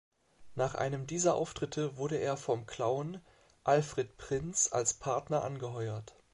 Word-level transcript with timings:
Nach 0.55 0.73
einem 0.73 1.05
dieser 1.05 1.35
Auftritte 1.35 1.95
wurde 1.95 2.15
er 2.17 2.35
vom 2.35 2.65
Clown 2.65 3.21
Alfred 3.63 4.17
Prinz 4.17 4.69
als 4.73 4.95
Partner 4.95 5.43
angeheuert. 5.43 6.15